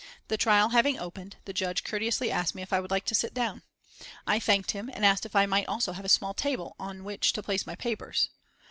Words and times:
The 0.29 0.35
trial 0.37 0.69
having 0.69 0.97
opened 0.97 1.35
the 1.45 1.53
Judge 1.53 1.83
courteously 1.83 2.31
asked 2.31 2.55
me 2.55 2.63
if 2.63 2.73
I 2.73 2.79
would 2.79 2.89
like 2.89 3.05
to 3.05 3.13
sit 3.13 3.35
down. 3.35 3.61
I 4.25 4.39
thanked 4.39 4.71
him, 4.71 4.89
and 4.91 5.05
asked 5.05 5.27
if 5.27 5.35
I 5.35 5.45
might 5.45 5.67
also 5.67 5.91
have 5.91 6.05
a 6.05 6.09
small 6.09 6.33
table 6.33 6.75
on 6.79 7.03
which 7.03 7.33
to 7.33 7.43
place 7.43 7.67
my 7.67 7.75
papers. 7.75 8.29